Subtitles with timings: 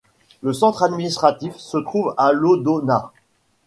[0.41, 3.11] Le centre administratif se trouve à Ļaudona.